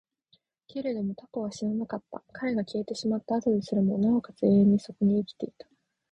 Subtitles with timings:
[0.67, 2.23] けれども蛸は死ななかった。
[2.31, 5.67] 彼が消えてしまった後ですらも、尚且つ永遠にそこに生きていた。